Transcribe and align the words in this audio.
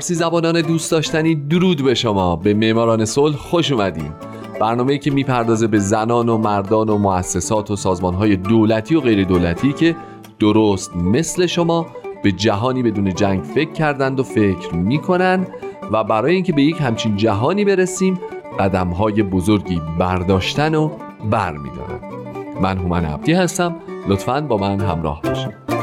فارسی 0.00 0.14
زبانان 0.14 0.60
دوست 0.60 0.90
داشتنی 0.90 1.34
درود 1.34 1.84
به 1.84 1.94
شما. 1.94 2.36
به 2.36 2.54
معماران 2.54 3.04
صلح 3.04 3.36
خوش 3.36 3.72
اومدین. 3.72 4.12
برنامه‌ای 4.60 4.98
که 4.98 5.10
می‌پردازه 5.10 5.66
به 5.66 5.78
زنان 5.78 6.28
و 6.28 6.38
مردان 6.38 6.88
و 6.88 6.98
مؤسسات 6.98 7.70
و 7.70 7.76
سازمانهای 7.76 8.36
دولتی 8.36 8.94
و 8.94 9.00
غیر 9.00 9.24
دولتی 9.24 9.72
که 9.72 9.96
درست 10.38 10.96
مثل 10.96 11.46
شما 11.46 11.86
به 12.22 12.32
جهانی 12.32 12.82
بدون 12.82 13.14
جنگ 13.14 13.42
فکر 13.42 13.72
کردند 13.72 14.20
و 14.20 14.22
فکر 14.22 14.74
می‌کنن 14.74 15.46
و 15.92 16.04
برای 16.04 16.34
اینکه 16.34 16.52
به 16.52 16.62
یک 16.62 16.76
همچین 16.80 17.16
جهانی 17.16 17.64
برسیم 17.64 18.20
قدمهای 18.58 19.22
بزرگی 19.22 19.80
برداشتن 19.98 20.74
و 20.74 20.90
بر 21.30 21.52
میدارن 21.52 22.00
من 22.60 22.78
هومن 22.78 23.04
عبدی 23.04 23.32
هستم. 23.32 23.76
لطفا 24.08 24.40
با 24.40 24.56
من 24.56 24.80
همراه 24.80 25.20
باشید. 25.22 25.79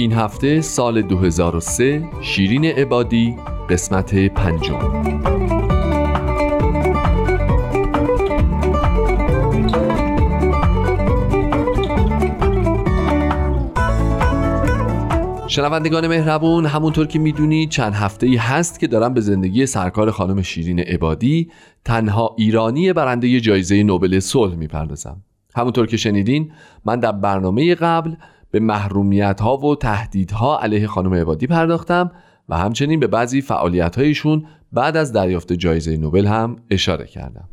این 0.00 0.12
هفته 0.12 0.60
سال 0.60 1.02
2003 1.02 2.08
شیرین 2.20 2.64
عبادی 2.64 3.36
قسمت 3.70 4.14
پنجم. 4.14 4.78
شنوندگان 15.48 16.06
مهربون 16.06 16.66
همونطور 16.66 17.06
که 17.06 17.18
می‌دونید 17.18 17.70
چند 17.70 17.94
هفته 17.94 18.26
ای 18.26 18.36
هست 18.36 18.80
که 18.80 18.86
دارم 18.86 19.14
به 19.14 19.20
زندگی 19.20 19.66
سرکار 19.66 20.10
خانم 20.10 20.42
شیرین 20.42 20.80
عبادی 20.80 21.50
تنها 21.84 22.34
ایرانی 22.38 22.92
برنده 22.92 23.40
جایزه 23.40 23.82
نوبل 23.82 24.20
صلح 24.20 24.54
می‌پردازم. 24.54 25.22
همونطور 25.56 25.86
که 25.86 25.96
شنیدین 25.96 26.52
من 26.84 27.00
در 27.00 27.12
برنامه 27.12 27.74
قبل 27.74 28.14
به 28.50 28.60
محرومیت 28.60 29.40
ها 29.40 29.56
و 29.56 29.76
تهدیدها 29.76 30.60
علیه 30.60 30.86
خانم 30.86 31.14
عبادی 31.14 31.46
پرداختم 31.46 32.10
و 32.48 32.56
همچنین 32.56 33.00
به 33.00 33.06
بعضی 33.06 33.40
فعالیت 33.40 33.96
هایشون 33.96 34.46
بعد 34.72 34.96
از 34.96 35.12
دریافت 35.12 35.52
جایزه 35.52 35.96
نوبل 35.96 36.26
هم 36.26 36.56
اشاره 36.70 37.06
کردم. 37.06 37.48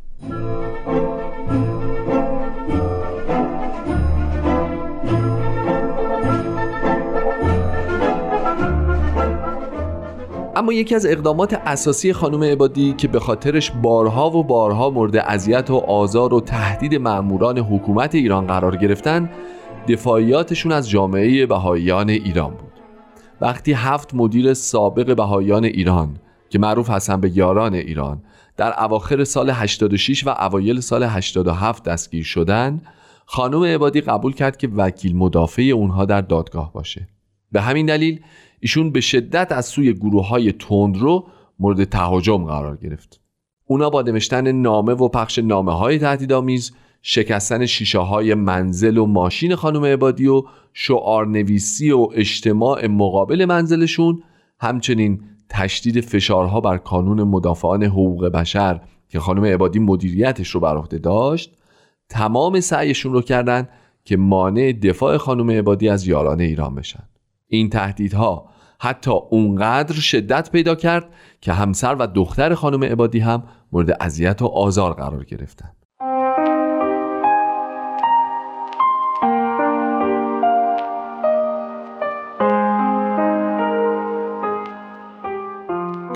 اما 10.56 10.72
یکی 10.72 10.94
از 10.94 11.06
اقدامات 11.06 11.60
اساسی 11.66 12.12
خانم 12.12 12.44
عبادی 12.44 12.92
که 12.92 13.08
به 13.08 13.20
خاطرش 13.20 13.70
بارها 13.70 14.30
و 14.30 14.44
بارها 14.44 14.90
مورد 14.90 15.16
اذیت 15.16 15.70
و 15.70 15.76
آزار 15.76 16.34
و 16.34 16.40
تهدید 16.40 16.94
مأموران 16.94 17.58
حکومت 17.58 18.14
ایران 18.14 18.46
قرار 18.46 18.76
گرفتن 18.76 19.30
دفاعیاتشون 19.88 20.72
از 20.72 20.90
جامعه 20.90 21.46
بهاییان 21.46 22.10
ایران 22.10 22.50
بود. 22.50 22.72
وقتی 23.40 23.72
هفت 23.72 24.14
مدیر 24.14 24.54
سابق 24.54 25.16
بهاییان 25.16 25.64
ایران 25.64 26.16
که 26.50 26.58
معروف 26.58 26.90
هستن 26.90 27.20
به 27.20 27.36
یاران 27.36 27.74
ایران 27.74 28.22
در 28.56 28.84
اواخر 28.84 29.24
سال 29.24 29.50
86 29.50 30.26
و 30.26 30.30
اوایل 30.30 30.80
سال 30.80 31.02
87 31.02 31.84
دستگیر 31.84 32.24
شدن 32.24 32.82
خانم 33.26 33.64
عبادی 33.64 34.00
قبول 34.00 34.32
کرد 34.32 34.56
که 34.56 34.68
وکیل 34.68 35.16
مدافع 35.16 35.62
اونها 35.62 36.04
در 36.04 36.20
دادگاه 36.20 36.72
باشه. 36.72 37.08
به 37.52 37.60
همین 37.60 37.86
دلیل 37.86 38.20
ایشون 38.60 38.90
به 38.92 39.00
شدت 39.00 39.52
از 39.52 39.66
سوی 39.66 39.92
گروه 39.92 40.28
های 40.28 40.52
تندرو 40.52 41.26
مورد 41.58 41.84
تهاجم 41.84 42.44
قرار 42.44 42.76
گرفت. 42.76 43.20
اونا 43.66 43.90
با 43.90 44.02
نوشتن 44.02 44.52
نامه 44.52 44.92
و 44.92 45.08
پخش 45.08 45.38
نامه 45.38 45.72
های 45.72 45.98
تهدیدآمیز 45.98 46.72
شکستن 47.02 47.66
شیشه 47.66 47.98
های 47.98 48.34
منزل 48.34 48.98
و 48.98 49.06
ماشین 49.06 49.54
خانم 49.54 49.84
عبادی 49.84 50.26
و 50.26 50.42
شعار 50.72 51.26
نویسی 51.26 51.90
و 51.90 52.08
اجتماع 52.14 52.86
مقابل 52.86 53.44
منزلشون 53.44 54.22
همچنین 54.60 55.20
تشدید 55.48 56.00
فشارها 56.00 56.60
بر 56.60 56.78
کانون 56.78 57.22
مدافعان 57.22 57.82
حقوق 57.82 58.26
بشر 58.26 58.80
که 59.08 59.20
خانم 59.20 59.44
عبادی 59.44 59.78
مدیریتش 59.78 60.48
رو 60.48 60.60
بر 60.60 60.76
عهده 60.76 60.98
داشت 60.98 61.56
تمام 62.08 62.60
سعیشون 62.60 63.12
رو 63.12 63.22
کردن 63.22 63.68
که 64.04 64.16
مانع 64.16 64.72
دفاع 64.72 65.16
خانم 65.16 65.50
عبادی 65.50 65.88
از 65.88 66.06
یاران 66.06 66.40
ایران 66.40 66.74
بشن 66.74 67.08
این 67.46 67.70
تهدیدها 67.70 68.48
حتی 68.80 69.10
اونقدر 69.30 69.94
شدت 69.94 70.50
پیدا 70.52 70.74
کرد 70.74 71.08
که 71.40 71.52
همسر 71.52 71.94
و 71.94 72.06
دختر 72.06 72.54
خانم 72.54 72.84
عبادی 72.84 73.18
هم 73.18 73.42
مورد 73.72 73.96
اذیت 74.00 74.42
و 74.42 74.46
آزار 74.46 74.92
قرار 74.92 75.24
گرفتند. 75.24 75.76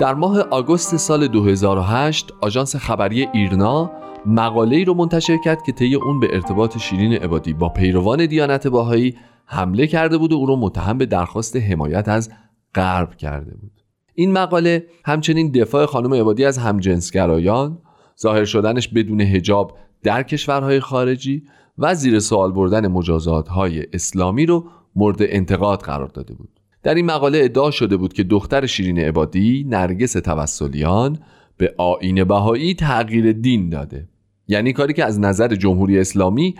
در 0.03 0.13
ماه 0.13 0.39
آگوست 0.39 0.97
سال 0.97 1.27
2008 1.27 2.33
آژانس 2.41 2.75
خبری 2.75 3.27
ایرنا 3.33 3.91
مقاله 4.25 4.83
رو 4.83 4.93
منتشر 4.93 5.37
کرد 5.37 5.63
که 5.63 5.71
طی 5.71 5.95
اون 5.95 6.19
به 6.19 6.27
ارتباط 6.33 6.77
شیرین 6.77 7.13
عبادی 7.13 7.53
با 7.53 7.69
پیروان 7.69 8.25
دیانت 8.25 8.67
باهایی 8.67 9.15
حمله 9.45 9.87
کرده 9.87 10.17
بود 10.17 10.33
و 10.33 10.35
او 10.35 10.45
رو 10.45 10.55
متهم 10.55 10.97
به 10.97 11.05
درخواست 11.05 11.55
حمایت 11.55 12.09
از 12.09 12.31
غرب 12.75 13.15
کرده 13.15 13.55
بود. 13.55 13.71
این 14.15 14.31
مقاله 14.31 14.87
همچنین 15.05 15.51
دفاع 15.51 15.85
خانم 15.85 16.13
عبادی 16.13 16.45
از 16.45 16.57
همجنسگرایان 16.57 17.77
ظاهر 18.21 18.45
شدنش 18.45 18.87
بدون 18.87 19.21
هجاب 19.21 19.77
در 20.03 20.23
کشورهای 20.23 20.79
خارجی 20.79 21.43
و 21.77 21.95
زیر 21.95 22.19
سوال 22.19 22.51
بردن 22.51 22.87
مجازات 22.87 23.47
های 23.47 23.85
اسلامی 23.93 24.45
رو 24.45 24.65
مورد 24.95 25.17
انتقاد 25.19 25.81
قرار 25.81 26.07
داده 26.07 26.33
بود. 26.33 26.62
در 26.83 26.95
این 26.95 27.05
مقاله 27.05 27.39
ادعا 27.43 27.71
شده 27.71 27.97
بود 27.97 28.13
که 28.13 28.23
دختر 28.23 28.65
شیرین 28.65 28.99
عبادی 28.99 29.65
نرگس 29.69 30.13
توسلیان 30.13 31.19
به 31.57 31.73
آین 31.77 32.23
بهایی 32.23 32.73
تغییر 32.73 33.31
دین 33.31 33.69
داده. 33.69 34.07
یعنی 34.47 34.73
کاری 34.73 34.93
که 34.93 35.05
از 35.05 35.19
نظر 35.19 35.55
جمهوری 35.55 35.99
اسلامی 35.99 36.55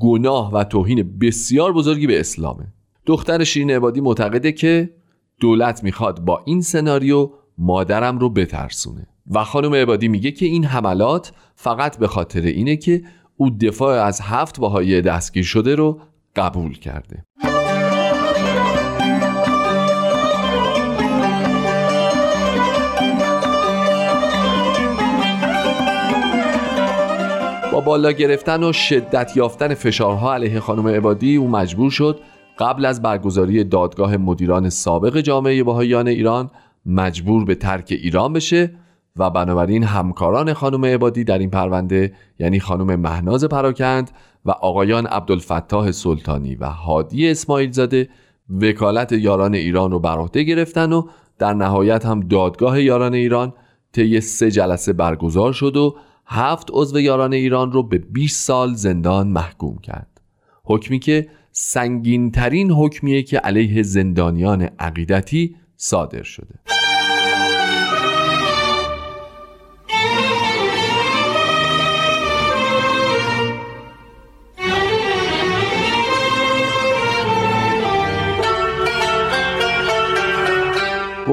گناه 0.00 0.52
و 0.52 0.64
توهین 0.64 1.18
بسیار 1.18 1.72
بزرگی 1.72 2.06
به 2.06 2.20
اسلامه. 2.20 2.66
دختر 3.06 3.44
شیرین 3.44 3.70
عبادی 3.70 4.00
معتقده 4.00 4.52
که 4.52 4.90
دولت 5.40 5.84
می‌خواد 5.84 6.20
با 6.20 6.42
این 6.46 6.60
سناریو 6.60 7.30
مادرم 7.58 8.18
رو 8.18 8.30
بترسونه. 8.30 9.06
و 9.30 9.44
خانم 9.44 9.74
عبادی 9.74 10.08
میگه 10.08 10.30
که 10.30 10.46
این 10.46 10.64
حملات 10.64 11.32
فقط 11.54 11.98
به 11.98 12.06
خاطر 12.06 12.40
اینه 12.40 12.76
که 12.76 13.02
او 13.36 13.50
دفاع 13.50 14.04
از 14.04 14.20
هفت 14.20 14.60
باهای 14.60 15.00
دستگیر 15.00 15.44
شده 15.44 15.74
رو 15.74 16.00
قبول 16.36 16.78
کرده. 16.78 17.24
با 27.74 27.80
بالا 27.80 28.12
گرفتن 28.12 28.62
و 28.62 28.72
شدت 28.72 29.36
یافتن 29.36 29.74
فشارها 29.74 30.34
علیه 30.34 30.60
خانم 30.60 30.88
عبادی 30.88 31.36
او 31.36 31.48
مجبور 31.48 31.90
شد 31.90 32.20
قبل 32.58 32.84
از 32.84 33.02
برگزاری 33.02 33.64
دادگاه 33.64 34.16
مدیران 34.16 34.68
سابق 34.68 35.20
جامعه 35.20 35.64
بهاییان 35.64 36.08
ایران 36.08 36.50
مجبور 36.86 37.44
به 37.44 37.54
ترک 37.54 37.86
ایران 37.90 38.32
بشه 38.32 38.70
و 39.16 39.30
بنابراین 39.30 39.84
همکاران 39.84 40.52
خانم 40.52 40.84
عبادی 40.84 41.24
در 41.24 41.38
این 41.38 41.50
پرونده 41.50 42.12
یعنی 42.38 42.60
خانم 42.60 43.00
مهناز 43.00 43.44
پراکند 43.44 44.10
و 44.44 44.50
آقایان 44.50 45.06
عبدالفتاح 45.06 45.92
سلطانی 45.92 46.54
و 46.54 46.66
هادی 46.66 47.30
اسماعیل 47.30 47.72
زاده 47.72 48.08
وکالت 48.60 49.12
یاران 49.12 49.54
ایران 49.54 49.90
رو 49.90 49.98
بر 49.98 50.18
عهده 50.18 50.42
گرفتن 50.42 50.92
و 50.92 51.02
در 51.38 51.54
نهایت 51.54 52.06
هم 52.06 52.20
دادگاه 52.20 52.82
یاران 52.82 53.14
ایران 53.14 53.52
طی 53.92 54.20
سه 54.20 54.50
جلسه 54.50 54.92
برگزار 54.92 55.52
شد 55.52 55.76
و 55.76 55.96
هفت 56.26 56.68
عضو 56.72 57.00
یاران 57.00 57.32
ایران 57.32 57.72
رو 57.72 57.82
به 57.82 57.98
20 57.98 58.46
سال 58.46 58.74
زندان 58.74 59.28
محکوم 59.28 59.78
کرد. 59.78 60.20
حکمی 60.64 60.98
که 60.98 61.28
سنگین 61.52 62.30
ترین 62.30 62.70
حکمیه 62.70 63.22
که 63.22 63.38
علیه 63.38 63.82
زندانیان 63.82 64.62
عقیدتی 64.62 65.56
صادر 65.76 66.22
شده. 66.22 66.73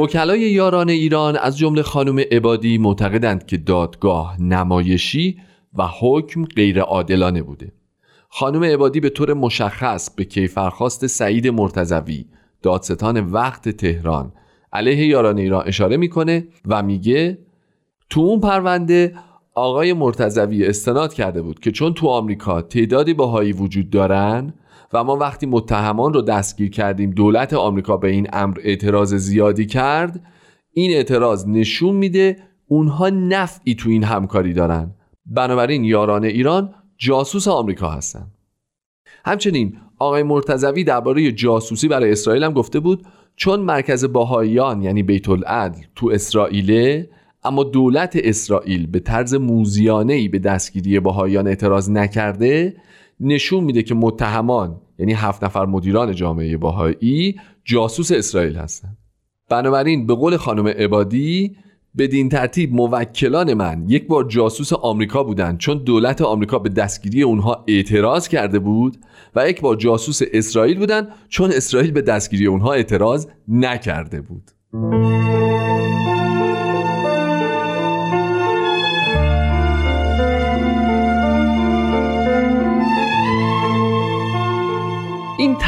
وکلای 0.02 0.40
یاران 0.40 0.90
ایران 0.90 1.36
از 1.36 1.58
جمله 1.58 1.82
خانم 1.82 2.20
عبادی 2.20 2.78
معتقدند 2.78 3.46
که 3.46 3.58
دادگاه 3.58 4.42
نمایشی 4.42 5.38
و 5.74 5.88
حکم 6.00 6.46
غیر 6.46 6.80
عادلانه 6.80 7.42
بوده. 7.42 7.72
خانم 8.30 8.64
عبادی 8.64 9.00
به 9.00 9.10
طور 9.10 9.34
مشخص 9.34 10.10
به 10.16 10.24
کیفرخواست 10.24 11.08
سعید 11.08 11.48
مرتزوی 11.48 12.26
دادستان 12.62 13.20
وقت 13.20 13.70
تهران 13.70 14.32
علیه 14.74 15.06
یاران 15.06 15.38
ایران 15.38 15.68
اشاره 15.68 15.98
می‌کنه 15.98 16.48
و 16.66 16.84
میگه 16.84 17.38
تو 18.10 18.22
اون 18.22 18.40
پرونده 18.40 19.16
آقای 19.56 19.94
مرتزوی 19.94 20.66
استناد 20.66 21.14
کرده 21.14 21.42
بود 21.42 21.60
که 21.60 21.72
چون 21.72 21.94
تو 21.94 22.08
آمریکا 22.08 22.62
تعدادی 22.62 23.14
باهایی 23.14 23.54
وجود 23.54 23.90
دارن 23.90 24.54
و 24.94 25.04
ما 25.04 25.16
وقتی 25.18 25.46
متهمان 25.46 26.14
رو 26.14 26.22
دستگیر 26.22 26.70
کردیم 26.70 27.12
دولت 27.12 27.54
آمریکا 27.54 27.98
به 27.98 28.08
این 28.08 28.28
امر 28.34 28.58
اعتراض 28.64 29.14
زیادی 29.14 29.66
کرد 29.66 30.22
این 30.74 30.92
اعتراض 30.92 31.48
نشون 31.48 31.96
میده 31.96 32.38
اونها 32.68 33.10
نفعی 33.10 33.76
تو 33.76 33.90
این 33.90 34.04
همکاری 34.04 34.54
دارن. 34.54 34.96
بنابراین 35.26 35.84
یاران 35.84 36.24
ایران 36.24 36.74
جاسوس 36.98 37.48
آمریکا 37.48 37.90
هستن. 37.90 38.28
همچنین 39.26 39.78
آقای 40.00 40.24
مرتزوی 40.24 40.84
درباره 40.84 41.32
جاسوسی 41.32 41.88
برای 41.88 42.12
اسرائیل 42.12 42.44
هم 42.44 42.54
گفته 42.54 42.80
بود 42.80 43.06
چون 43.36 43.60
مرکز 43.60 44.06
باهاییان 44.06 44.82
یعنی 44.82 45.04
بیت 45.04 45.30
العدل 45.30 45.82
تو 45.96 46.10
اسرائیله 46.10 47.10
اما 47.44 47.64
دولت 47.64 48.18
اسرائیل 48.24 48.88
به 48.88 49.00
طرز 49.00 49.34
موزیانه 49.34 50.14
ای 50.14 50.28
به 50.28 50.40
دستگیری 50.40 51.00
باهاییان 51.00 51.48
اعتراض 51.48 51.90
نکرده 51.90 52.76
نشون 53.22 53.64
میده 53.64 53.84
که 53.84 53.96
متهمان 53.96 54.82
یعنی 55.00 55.14
هفت 55.14 55.44
نفر 55.44 55.66
مدیران 55.66 56.16
جامعه 56.16 56.58
باهایی 56.58 57.40
جاسوس 57.66 58.12
اسرائیل 58.12 58.56
هستند 58.56 58.98
بنابراین 59.50 60.08
به 60.08 60.16
قول 60.16 60.38
خانم 60.38 60.68
عبادی 60.68 61.56
بدین 61.98 62.30
ترتیب 62.30 62.74
موکلان 62.74 63.54
من 63.54 63.86
یک 63.88 64.08
بار 64.08 64.24
جاسوس 64.24 64.74
آمریکا 64.74 65.24
بودند 65.24 65.58
چون 65.58 65.84
دولت 65.84 66.22
آمریکا 66.22 66.60
به 66.60 66.70
دستگیری 66.70 67.22
اونها 67.22 67.66
اعتراض 67.68 68.28
کرده 68.28 68.60
بود 68.60 68.98
و 69.36 69.50
یک 69.50 69.62
بار 69.62 69.76
جاسوس 69.76 70.20
اسرائیل 70.34 70.80
بودند 70.80 71.08
چون 71.30 71.52
اسرائیل 71.52 71.92
به 71.92 72.02
دستگیری 72.02 72.48
اونها 72.48 72.74
اعتراض 72.74 73.28
نکرده 73.48 74.22
بود. 74.22 74.52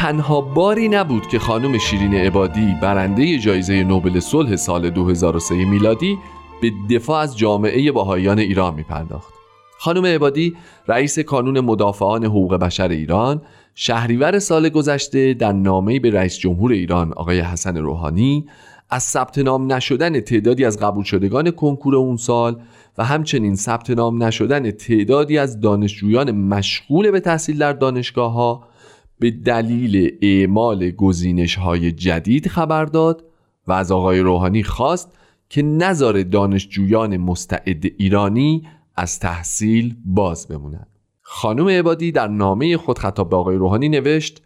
تنها 0.04 0.40
باری 0.40 0.88
نبود 0.88 1.28
که 1.28 1.38
خانم 1.38 1.78
شیرین 1.78 2.14
عبادی 2.14 2.74
برنده 2.82 3.38
جایزه 3.38 3.84
نوبل 3.84 4.20
صلح 4.20 4.56
سال 4.56 4.90
2003 4.90 5.54
میلادی 5.54 6.18
به 6.62 6.72
دفاع 6.90 7.20
از 7.20 7.38
جامعه 7.38 7.92
باهایان 7.92 8.38
ایران 8.38 8.74
می 8.74 8.82
پرداخت. 8.82 9.32
خانم 9.78 10.06
عبادی 10.06 10.56
رئیس 10.88 11.18
کانون 11.18 11.60
مدافعان 11.60 12.24
حقوق 12.24 12.54
بشر 12.54 12.88
ایران 12.88 13.42
شهریور 13.74 14.38
سال 14.38 14.68
گذشته 14.68 15.34
در 15.34 15.52
نامه 15.52 16.00
به 16.00 16.10
رئیس 16.10 16.38
جمهور 16.38 16.72
ایران 16.72 17.12
آقای 17.12 17.40
حسن 17.40 17.76
روحانی 17.76 18.46
از 18.90 19.02
ثبت 19.02 19.38
نام 19.38 19.72
نشدن 19.72 20.20
تعدادی 20.20 20.64
از 20.64 20.78
قبول 20.78 21.04
شدگان 21.04 21.50
کنکور 21.50 21.96
اون 21.96 22.16
سال 22.16 22.56
و 22.98 23.04
همچنین 23.04 23.56
ثبت 23.56 23.90
نام 23.90 24.22
نشدن 24.22 24.70
تعدادی 24.70 25.38
از 25.38 25.60
دانشجویان 25.60 26.30
مشغول 26.30 27.10
به 27.10 27.20
تحصیل 27.20 27.58
در 27.58 27.72
دانشگاه 27.72 28.32
ها 28.32 28.73
به 29.18 29.30
دلیل 29.30 30.18
اعمال 30.22 30.90
گزینش 30.90 31.54
های 31.54 31.92
جدید 31.92 32.48
خبر 32.48 32.84
داد 32.84 33.24
و 33.66 33.72
از 33.72 33.92
آقای 33.92 34.20
روحانی 34.20 34.62
خواست 34.62 35.18
که 35.48 35.62
نظر 35.62 36.12
دانشجویان 36.12 37.16
مستعد 37.16 37.84
ایرانی 37.98 38.62
از 38.96 39.18
تحصیل 39.18 39.96
باز 40.04 40.48
بمونند. 40.48 40.88
خانم 41.20 41.68
عبادی 41.68 42.12
در 42.12 42.28
نامه 42.28 42.76
خود 42.76 42.98
خطاب 42.98 43.30
به 43.30 43.36
آقای 43.36 43.56
روحانی 43.56 43.88
نوشت 43.88 44.42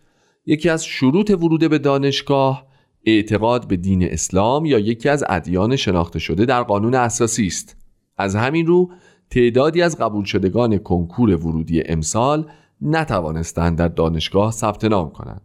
یکی 0.46 0.68
از 0.68 0.84
شروط 0.84 1.30
ورود 1.30 1.70
به 1.70 1.78
دانشگاه 1.78 2.66
اعتقاد 3.04 3.68
به 3.68 3.76
دین 3.76 4.04
اسلام 4.04 4.64
یا 4.64 4.78
یکی 4.78 5.08
از 5.08 5.24
ادیان 5.28 5.76
شناخته 5.76 6.18
شده 6.18 6.44
در 6.44 6.62
قانون 6.62 6.94
اساسی 6.94 7.46
است 7.46 7.76
از 8.16 8.36
همین 8.36 8.66
رو 8.66 8.90
تعدادی 9.30 9.82
از 9.82 9.98
قبول 9.98 10.24
شدگان 10.24 10.78
کنکور 10.78 11.30
ورودی 11.30 11.82
امسال 11.82 12.46
نتوانستند 12.82 13.78
در 13.78 13.88
دانشگاه 13.88 14.50
ثبت 14.50 14.84
نام 14.84 15.10
کنند. 15.10 15.40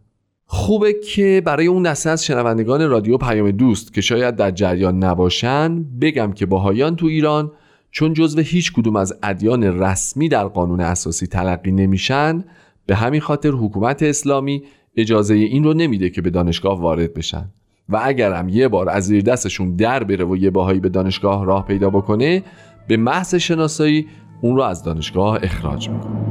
خوبه 0.46 0.92
که 0.92 1.42
برای 1.44 1.66
اون 1.66 1.82
دسته 1.82 2.10
از 2.10 2.24
شنوندگان 2.24 2.90
رادیو 2.90 3.16
پیام 3.16 3.50
دوست 3.50 3.94
که 3.94 4.00
شاید 4.00 4.36
در 4.36 4.50
جریان 4.50 5.04
نباشن 5.04 5.84
بگم 6.00 6.32
که 6.32 6.46
باهایان 6.46 6.96
تو 6.96 7.06
ایران 7.06 7.52
چون 7.90 8.12
جزو 8.12 8.40
هیچ 8.40 8.72
کدوم 8.72 8.96
از 8.96 9.14
ادیان 9.22 9.64
رسمی 9.64 10.28
در 10.28 10.44
قانون 10.44 10.80
اساسی 10.80 11.26
تلقی 11.26 11.72
نمیشن 11.72 12.44
به 12.86 12.94
همین 12.94 13.20
خاطر 13.20 13.50
حکومت 13.50 14.02
اسلامی 14.02 14.62
اجازه 14.96 15.34
این 15.34 15.64
رو 15.64 15.74
نمیده 15.74 16.10
که 16.10 16.22
به 16.22 16.30
دانشگاه 16.30 16.80
وارد 16.80 17.14
بشن. 17.14 17.50
و 17.88 18.00
اگرم 18.02 18.48
یه 18.48 18.68
بار 18.68 18.88
از 18.88 19.04
زیر 19.04 19.22
دستشون 19.22 19.76
در 19.76 20.04
بره 20.04 20.24
و 20.24 20.36
یه 20.36 20.50
باهایی 20.50 20.80
به 20.80 20.88
دانشگاه 20.88 21.44
راه 21.44 21.66
پیدا 21.66 21.90
بکنه 21.90 22.42
به 22.88 22.96
محض 22.96 23.34
شناسایی 23.34 24.06
اون 24.40 24.56
رو 24.56 24.62
از 24.62 24.82
دانشگاه 24.82 25.38
اخراج 25.42 25.88
می‌کنه. 25.88 26.23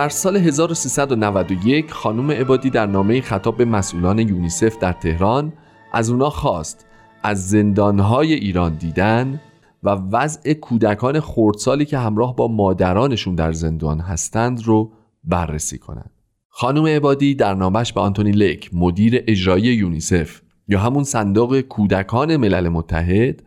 در 0.00 0.08
سال 0.08 0.36
1391 0.36 1.90
خانم 1.90 2.30
عبادی 2.30 2.70
در 2.70 2.86
نامه 2.86 3.20
خطاب 3.20 3.56
به 3.56 3.64
مسئولان 3.64 4.18
یونیسف 4.18 4.78
در 4.78 4.92
تهران 4.92 5.52
از 5.92 6.10
اونا 6.10 6.30
خواست 6.30 6.86
از 7.22 7.48
زندانهای 7.48 8.34
ایران 8.34 8.74
دیدن 8.74 9.40
و 9.82 9.90
وضع 9.90 10.52
کودکان 10.52 11.20
خردسالی 11.20 11.84
که 11.84 11.98
همراه 11.98 12.36
با 12.36 12.48
مادرانشون 12.48 13.34
در 13.34 13.52
زندان 13.52 14.00
هستند 14.00 14.62
رو 14.62 14.92
بررسی 15.24 15.78
کنند. 15.78 16.10
خانم 16.48 16.86
عبادی 16.86 17.34
در 17.34 17.54
نامش 17.54 17.92
به 17.92 18.00
آنتونی 18.00 18.32
لیک 18.32 18.70
مدیر 18.72 19.24
اجرایی 19.26 19.64
یونیسف 19.64 20.40
یا 20.68 20.80
همون 20.80 21.04
صندوق 21.04 21.60
کودکان 21.60 22.36
ملل 22.36 22.68
متحد 22.68 23.42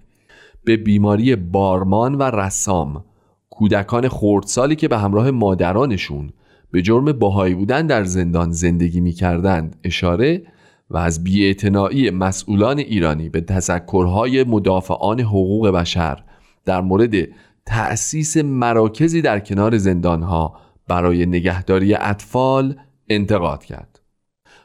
به 0.64 0.78
بیماری 0.78 1.36
بارمان 1.36 2.16
و 2.16 2.24
رسام 2.24 3.04
کودکان 3.50 4.10
خردسالی 4.10 4.76
که 4.76 4.88
به 4.88 4.98
همراه 4.98 5.32
مادرانشون 5.32 6.34
به 6.74 6.82
جرم 6.82 7.12
باهایی 7.12 7.56
بودن 7.56 7.88
در 7.88 8.04
زندان 8.04 8.52
زندگی 8.52 9.00
می 9.00 9.12
کردند 9.12 9.76
اشاره 9.84 10.44
و 10.90 10.98
از 10.98 11.24
بیاعتنایی 11.24 12.10
مسئولان 12.10 12.80
ایرانی 12.80 13.30
به 13.30 13.42
تذکرهای 13.42 14.44
مدافعان 14.44 15.20
حقوق 15.20 15.68
بشر 15.70 16.24
در 16.66 16.82
مورد 16.82 17.28
تأسیس 17.66 18.38
مراکزی 18.38 19.22
در 19.22 19.40
کنار 19.40 19.78
زندانها 19.78 20.54
برای 20.88 21.26
نگهداری 21.26 21.94
اطفال 21.94 22.76
انتقاد 23.10 23.64
کرد. 23.64 24.00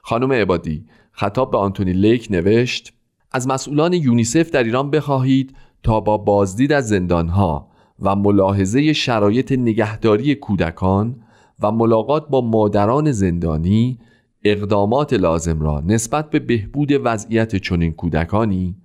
خانم 0.02 0.32
عبادی 0.32 0.84
خطاب 1.12 1.50
به 1.50 1.58
آنتونی 1.58 1.92
لیک 1.92 2.28
نوشت 2.30 2.92
از 3.32 3.48
مسئولان 3.48 3.92
یونیسف 3.92 4.50
در 4.50 4.64
ایران 4.64 4.90
بخواهید 4.90 5.56
تا 5.82 6.00
با 6.00 6.16
بازدید 6.16 6.72
از 6.72 6.88
زندانها 6.88 7.68
و 8.02 8.16
ملاحظه 8.16 8.92
شرایط 8.92 9.52
نگهداری 9.52 10.34
کودکان 10.34 11.16
و 11.62 11.72
ملاقات 11.72 12.28
با 12.28 12.40
مادران 12.40 13.12
زندانی 13.12 13.98
اقدامات 14.44 15.12
لازم 15.12 15.60
را 15.60 15.80
نسبت 15.86 16.30
به 16.30 16.38
بهبود 16.38 16.88
وضعیت 17.04 17.56
چنین 17.56 17.92
کودکانی 17.92 18.76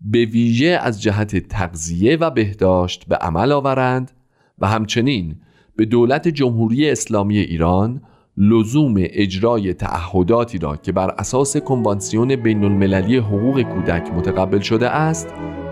به 0.00 0.24
ویژه 0.24 0.66
از 0.66 1.02
جهت 1.02 1.36
تغذیه 1.36 2.16
و 2.16 2.30
بهداشت 2.30 3.08
به 3.08 3.16
عمل 3.16 3.52
آورند 3.52 4.10
و 4.58 4.68
همچنین 4.68 5.36
به 5.76 5.84
دولت 5.84 6.28
جمهوری 6.28 6.90
اسلامی 6.90 7.38
ایران 7.38 8.02
لزوم 8.36 8.94
اجرای 8.98 9.74
تعهداتی 9.74 10.58
را 10.58 10.76
که 10.76 10.92
بر 10.92 11.10
اساس 11.10 11.56
کنوانسیون 11.56 12.36
بین 12.36 12.64
المللی 12.64 13.16
حقوق 13.16 13.62
کودک 13.62 14.10
متقبل 14.14 14.60
شده 14.60 14.88
است 14.88 15.28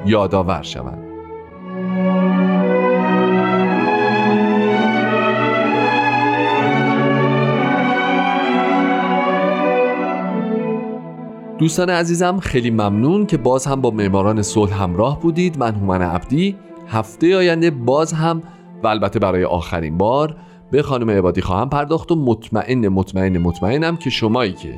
یادآور 0.06 0.62
شوند. 0.62 1.09
دوستان 11.60 11.90
عزیزم 11.90 12.38
خیلی 12.38 12.70
ممنون 12.70 13.26
که 13.26 13.36
باز 13.36 13.66
هم 13.66 13.80
با 13.80 13.90
معماران 13.90 14.42
صلح 14.42 14.82
همراه 14.82 15.20
بودید. 15.20 15.58
من 15.58 15.74
هومن 15.74 16.02
عبدی. 16.02 16.56
هفته 16.88 17.36
آینده 17.36 17.70
باز 17.70 18.12
هم 18.12 18.42
و 18.82 18.86
البته 18.86 19.18
برای 19.18 19.44
آخرین 19.44 19.98
بار 19.98 20.36
به 20.70 20.82
خانم 20.82 21.10
عبادی 21.10 21.40
خواهم 21.40 21.68
پرداخت 21.68 22.12
و 22.12 22.16
مطمئن 22.16 22.88
مطمئن 22.88 23.38
مطمئنم 23.38 23.96
که 23.96 24.10
شمایی 24.10 24.52
که 24.52 24.74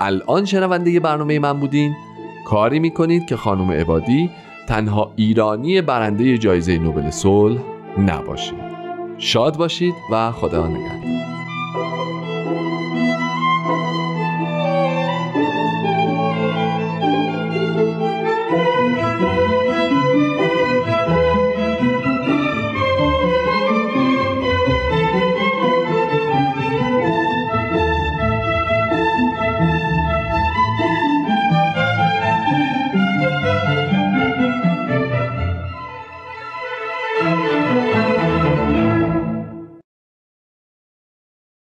الان 0.00 0.44
شنونده 0.44 1.00
برنامه 1.00 1.38
من 1.38 1.60
بودین 1.60 1.94
کاری 2.46 2.78
می‌کنید 2.78 3.26
که 3.26 3.36
خانم 3.36 3.70
عبادی 3.70 4.30
تنها 4.68 5.12
ایرانی 5.16 5.80
برنده 5.80 6.38
جایزه 6.38 6.78
نوبل 6.78 7.10
صلح 7.10 7.58
نباشه. 7.98 8.54
شاد 9.18 9.56
باشید 9.56 9.94
و 10.12 10.32
خدا 10.32 10.66
نگهدار. 10.66 11.35